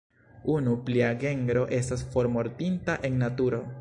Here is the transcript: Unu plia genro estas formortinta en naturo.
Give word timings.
Unu 0.53 0.71
plia 0.87 1.11
genro 1.25 1.65
estas 1.81 2.05
formortinta 2.15 2.97
en 3.11 3.21
naturo. 3.27 3.63